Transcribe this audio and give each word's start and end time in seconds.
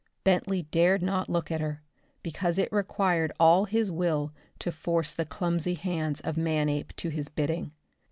Bentley 0.23 0.63
dared 0.63 1.03
not 1.03 1.29
look 1.29 1.51
at 1.51 1.61
her, 1.61 1.83
because 2.23 2.57
it 2.57 2.73
required 2.73 3.31
all 3.39 3.65
his 3.65 3.91
will 3.91 4.33
to 4.57 4.71
force 4.71 5.11
the 5.13 5.25
clumsy 5.25 5.75
hands 5.75 6.19
of 6.21 6.37
Manape 6.37 6.95
to 6.95 7.09
his 7.09 7.29
bidding. 7.29 7.71